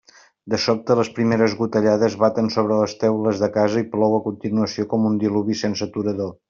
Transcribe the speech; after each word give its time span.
De 0.53 0.59
sobte 0.61 0.95
les 0.99 1.11
primeres 1.17 1.53
gotellades 1.59 2.17
baten 2.25 2.49
sobre 2.57 2.81
les 2.81 2.97
teules 3.05 3.45
de 3.45 3.53
casa 3.61 3.87
i 3.87 3.89
plou 3.95 4.19
a 4.21 4.25
continuació 4.31 4.91
com 4.95 5.09
un 5.13 5.25
diluvi 5.27 5.63
sense 5.67 5.91
aturador. 5.93 6.39